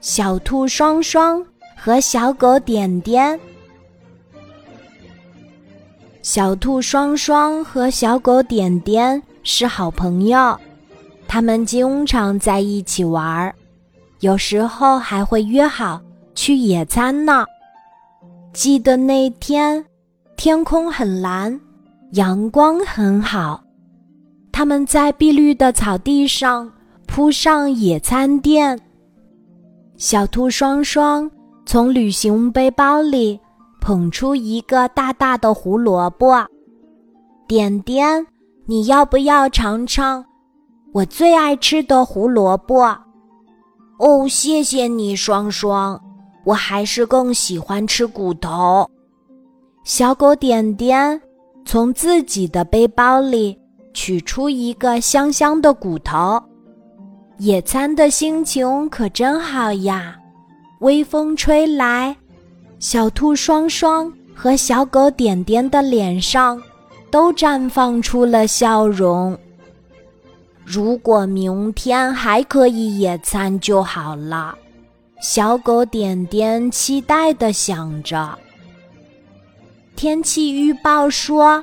[0.00, 1.44] 小兔双双
[1.76, 3.38] 和小狗点点。
[6.22, 10.58] 小兔双双和小狗点点是好朋友，
[11.28, 13.54] 他们经常在一起玩儿，
[14.20, 16.00] 有时候还会约好
[16.34, 17.44] 去野餐呢。
[18.52, 19.84] 记得那天，
[20.36, 21.60] 天空很蓝，
[22.12, 23.62] 阳光很好，
[24.50, 26.72] 他们在碧绿的草地上
[27.06, 28.80] 铺上野餐垫。
[29.96, 31.30] 小兔双双
[31.64, 33.40] 从旅行背包里
[33.80, 36.46] 捧出一个大大的胡萝卜，
[37.48, 38.26] 点点，
[38.66, 40.22] 你要不要尝尝
[40.92, 42.84] 我最爱吃的胡萝卜？
[43.98, 45.98] 哦，谢谢你，双双，
[46.44, 48.86] 我还是更喜欢吃骨头。
[49.82, 51.18] 小狗点点
[51.64, 53.58] 从自己的背包里
[53.94, 56.38] 取出一个香香的骨头。
[57.38, 60.16] 野餐的心情可真好呀！
[60.80, 62.16] 微风吹来，
[62.78, 66.60] 小兔双双和小狗点点的脸上
[67.10, 69.38] 都绽放出了笑容。
[70.64, 74.56] 如果明天还可以野餐就好了，
[75.20, 78.36] 小狗点点期待地想着。
[79.94, 81.62] 天气预报说，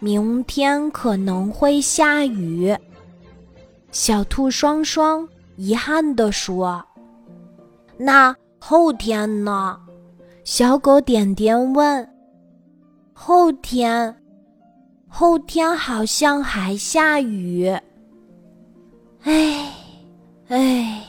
[0.00, 2.76] 明天可能会下雨。
[3.94, 6.84] 小兔双双遗憾地说
[7.96, 9.78] ：“那后天呢？”
[10.42, 12.04] 小狗点点问。
[13.14, 14.12] “后天，
[15.06, 17.72] 后天好像还下雨。”
[19.22, 19.72] 哎，
[20.48, 21.04] 哎，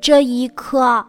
[0.00, 1.04] 这一刻，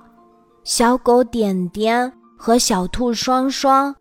[0.64, 3.96] 小狗点点和小兔双双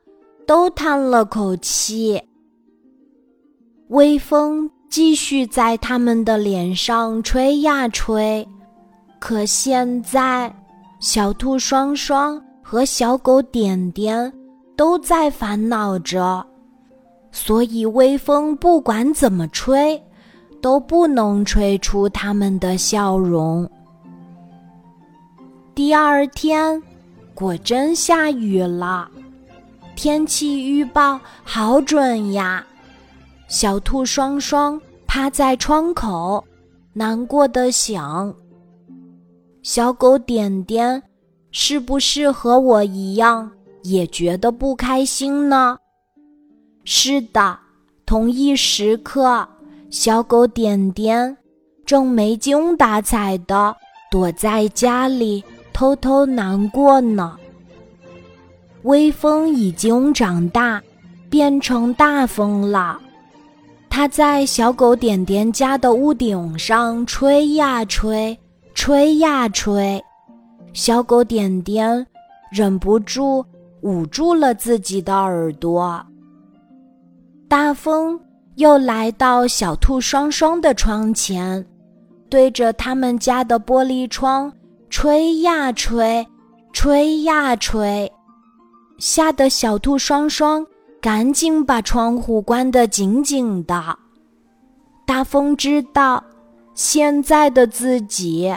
[0.47, 2.19] 都叹了口气。
[3.89, 4.71] 微风。
[4.93, 8.47] 继续在他们的脸上吹呀吹，
[9.19, 10.55] 可现在
[11.01, 14.31] 小兔双双和小狗点点
[14.77, 16.47] 都在烦恼着，
[17.31, 19.99] 所以微风不管怎么吹，
[20.61, 23.67] 都不能吹出他们的笑容。
[25.75, 26.83] 第二天，
[27.33, 29.09] 果真下雨了，
[29.97, 32.63] 天气预报好准呀！
[33.49, 36.43] 小兔双双趴在窗口，
[36.95, 38.35] 难过的想
[39.63, 41.03] ：“小狗点点，
[41.51, 43.51] 是不是和我一样
[43.83, 45.77] 也觉得不开心呢？”
[46.85, 47.59] 是的，
[48.07, 49.47] 同一时刻，
[49.91, 51.37] 小狗点点
[51.85, 53.77] 正没精打采的
[54.11, 57.37] 躲在家里偷偷难过呢。
[58.85, 60.83] 微风已经长大，
[61.29, 63.01] 变成大风了。
[63.95, 68.37] 它在小狗点点家的屋顶上吹呀吹，
[68.73, 70.03] 吹呀吹，
[70.73, 72.07] 小狗点点
[72.51, 73.45] 忍不住
[73.83, 76.03] 捂住了自己的耳朵。
[77.47, 78.19] 大风
[78.55, 81.63] 又来到小兔双双的窗前，
[82.31, 84.51] 对着他们家的玻璃窗
[84.89, 86.27] 吹呀吹，
[86.73, 88.11] 吹呀吹，
[88.97, 90.67] 吓得小兔双双。
[91.03, 93.99] 赶紧把窗户关得紧紧的。
[95.05, 96.23] 大风知道，
[96.75, 98.55] 现在的自己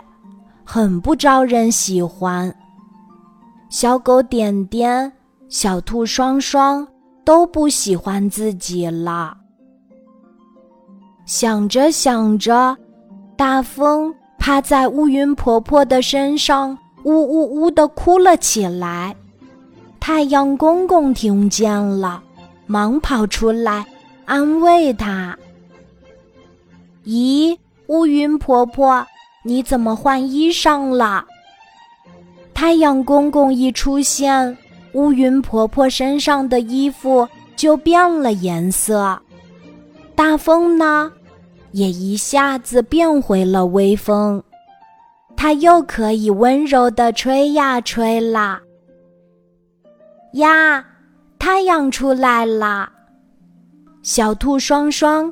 [0.64, 2.56] 很不招人喜欢。
[3.68, 5.12] 小狗点点、
[5.50, 6.88] 小兔双双
[7.24, 9.36] 都不喜欢自己了。
[11.26, 12.78] 想着想着，
[13.36, 19.16] 大风趴在乌云婆婆的身上，呜呜呜的哭了起来。
[20.00, 22.22] 太阳公公听见了。
[22.68, 23.86] 忙跑出来
[24.26, 25.38] 安慰他。
[27.06, 29.06] 咦，乌云婆婆，
[29.44, 31.26] 你怎么换衣裳了？
[32.54, 34.58] 太阳公公一出现，
[34.94, 39.22] 乌云婆婆身上的衣服就变了颜色。
[40.16, 41.12] 大风呢，
[41.74, 44.42] 也一下子变回了微风，
[45.36, 48.60] 它又可以温柔的吹呀吹啦。
[50.34, 50.84] 呀。
[51.46, 52.92] 太阳出来啦！
[54.02, 55.32] 小兔双双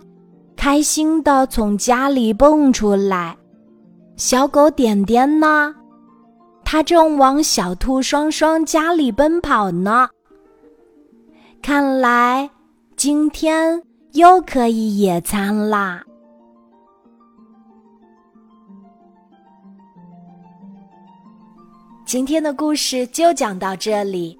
[0.55, 3.35] 开心的从家里蹦出来。
[4.15, 5.73] 小狗点点呢？
[6.63, 10.07] 它正往小兔双双家里奔跑呢。
[11.63, 12.47] 看来
[12.95, 13.81] 今天
[14.11, 16.03] 又可以野餐啦！
[22.05, 24.39] 今天的故事就讲到这里。